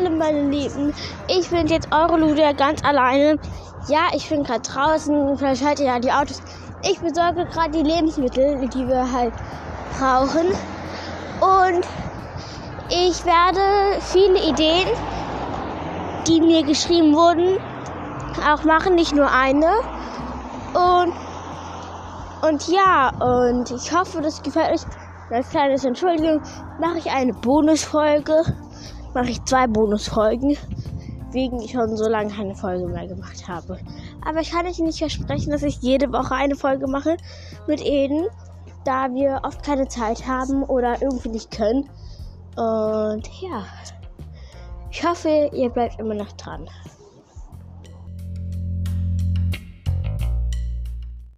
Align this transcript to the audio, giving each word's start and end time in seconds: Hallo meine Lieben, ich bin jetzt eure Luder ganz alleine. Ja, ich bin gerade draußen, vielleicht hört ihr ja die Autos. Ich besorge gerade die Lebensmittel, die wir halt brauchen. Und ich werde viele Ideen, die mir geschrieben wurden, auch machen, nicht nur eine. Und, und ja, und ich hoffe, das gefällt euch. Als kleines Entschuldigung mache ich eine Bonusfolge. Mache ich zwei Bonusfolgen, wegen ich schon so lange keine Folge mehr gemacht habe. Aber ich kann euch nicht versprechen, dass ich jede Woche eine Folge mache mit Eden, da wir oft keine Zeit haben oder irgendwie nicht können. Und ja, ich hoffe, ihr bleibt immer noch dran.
Hallo 0.00 0.16
meine 0.16 0.48
Lieben, 0.48 0.94
ich 1.28 1.50
bin 1.50 1.66
jetzt 1.66 1.88
eure 1.92 2.16
Luder 2.16 2.54
ganz 2.54 2.82
alleine. 2.82 3.38
Ja, 3.88 4.08
ich 4.14 4.30
bin 4.30 4.44
gerade 4.44 4.62
draußen, 4.62 5.36
vielleicht 5.36 5.62
hört 5.62 5.78
ihr 5.78 5.86
ja 5.86 5.98
die 5.98 6.10
Autos. 6.10 6.40
Ich 6.82 6.98
besorge 7.00 7.44
gerade 7.44 7.70
die 7.70 7.82
Lebensmittel, 7.82 8.66
die 8.68 8.88
wir 8.88 9.12
halt 9.12 9.34
brauchen. 9.98 10.46
Und 11.40 11.86
ich 12.88 13.24
werde 13.26 14.00
viele 14.00 14.38
Ideen, 14.38 14.88
die 16.26 16.40
mir 16.40 16.62
geschrieben 16.62 17.14
wurden, 17.14 17.58
auch 18.50 18.64
machen, 18.64 18.94
nicht 18.94 19.14
nur 19.14 19.30
eine. 19.30 19.70
Und, 20.72 21.12
und 22.48 22.68
ja, 22.68 23.10
und 23.20 23.70
ich 23.70 23.94
hoffe, 23.94 24.22
das 24.22 24.42
gefällt 24.42 24.72
euch. 24.72 24.86
Als 25.30 25.50
kleines 25.50 25.84
Entschuldigung 25.84 26.40
mache 26.80 26.98
ich 26.98 27.10
eine 27.10 27.34
Bonusfolge. 27.34 28.44
Mache 29.14 29.30
ich 29.30 29.44
zwei 29.44 29.66
Bonusfolgen, 29.66 30.56
wegen 31.32 31.60
ich 31.60 31.72
schon 31.72 31.96
so 31.96 32.08
lange 32.08 32.32
keine 32.32 32.54
Folge 32.54 32.86
mehr 32.86 33.08
gemacht 33.08 33.48
habe. 33.48 33.78
Aber 34.24 34.40
ich 34.40 34.52
kann 34.52 34.66
euch 34.66 34.78
nicht 34.78 34.98
versprechen, 34.98 35.50
dass 35.50 35.62
ich 35.62 35.80
jede 35.80 36.12
Woche 36.12 36.34
eine 36.34 36.54
Folge 36.54 36.86
mache 36.86 37.16
mit 37.66 37.84
Eden, 37.84 38.26
da 38.84 39.12
wir 39.12 39.40
oft 39.44 39.62
keine 39.62 39.88
Zeit 39.88 40.26
haben 40.26 40.62
oder 40.62 41.02
irgendwie 41.02 41.30
nicht 41.30 41.50
können. 41.50 41.88
Und 42.56 43.26
ja, 43.40 43.64
ich 44.90 45.04
hoffe, 45.06 45.50
ihr 45.52 45.70
bleibt 45.70 45.98
immer 45.98 46.14
noch 46.14 46.32
dran. 46.32 46.68